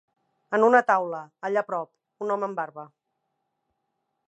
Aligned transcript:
En 0.57 0.63
una 0.67 0.79
taula, 0.87 1.19
allà 1.49 1.63
prop, 1.67 1.91
un 2.27 2.35
home 2.37 2.49
amb 2.51 2.61
barba 2.63 2.89